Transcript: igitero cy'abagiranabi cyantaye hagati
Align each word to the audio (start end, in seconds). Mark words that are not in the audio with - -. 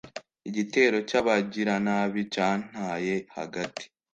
igitero 0.49 0.97
cy'abagiranabi 1.09 2.21
cyantaye 2.33 3.15
hagati 3.35 3.83